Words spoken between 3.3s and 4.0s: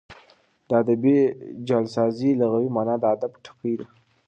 ټګي ده.